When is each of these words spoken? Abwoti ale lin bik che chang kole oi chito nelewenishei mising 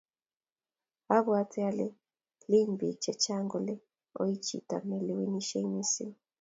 Abwoti 1.15 1.57
ale 1.69 1.87
lin 2.49 2.69
bik 2.79 2.97
che 3.03 3.13
chang 3.23 3.47
kole 3.51 3.75
oi 4.21 4.35
chito 4.45 4.77
nelewenishei 4.87 5.67
mising 5.73 6.13